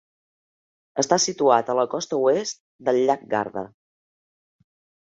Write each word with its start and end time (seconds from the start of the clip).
Està 1.03 1.19
situat 1.25 1.69
a 1.69 1.77
la 1.81 1.85
costa 1.93 2.21
oest 2.31 2.61
del 2.89 3.03
llac 3.05 3.31
Garda. 3.37 3.69